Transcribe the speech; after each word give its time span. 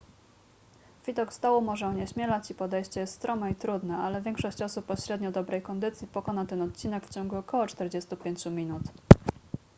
widok 1.05 1.33
z 1.33 1.39
dołu 1.39 1.61
może 1.61 1.87
onieśmielać 1.87 2.51
i 2.51 2.55
podejście 2.55 2.99
jest 3.01 3.13
strome 3.13 3.51
i 3.51 3.55
trudne 3.55 3.97
ale 3.97 4.21
większość 4.21 4.61
osób 4.61 4.89
o 4.89 4.95
średnio 4.95 5.31
dobrej 5.31 5.61
kondycji 5.61 6.07
pokona 6.07 6.45
ten 6.45 6.61
odcinek 6.61 7.05
w 7.05 7.13
ciągu 7.13 7.37
około 7.37 7.67
45 7.67 8.45
minut 8.45 8.83